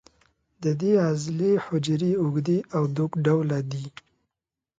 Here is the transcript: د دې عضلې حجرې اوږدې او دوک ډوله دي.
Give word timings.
د 0.63 0.65
دې 0.81 0.91
عضلې 1.07 1.51
حجرې 1.65 2.11
اوږدې 2.21 2.59
او 2.75 2.83
دوک 2.95 3.11
ډوله 3.25 3.59
دي. 3.71 3.85